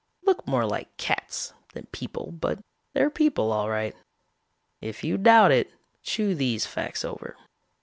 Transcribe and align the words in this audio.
Look 0.23 0.47
more 0.47 0.65
like 0.65 0.97
cats 0.97 1.53
than 1.73 1.85
people, 1.91 2.31
but 2.31 2.57
they're 2.93 3.11
people 3.11 3.51
all 3.51 3.69
right. 3.69 3.95
If 4.81 5.03
you 5.03 5.15
doubt 5.19 5.51
it, 5.51 5.69
chew 6.01 6.33
these 6.33 6.65
facts 6.65 7.05
over. 7.05 7.37